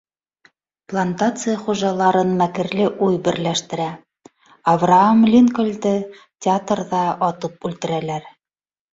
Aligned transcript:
Плантация 0.91 1.53
хужаларын 1.65 2.31
мәкерле 2.37 2.87
уй 3.07 3.19
берләштерә— 3.27 3.85
Авраам 4.73 5.21
Линкольнды 5.33 5.91
театрҙа 6.47 7.03
атып 7.29 7.69
үлтерәләр. 7.69 8.27